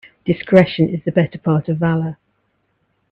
[0.25, 2.17] Discretion is the better part of valour.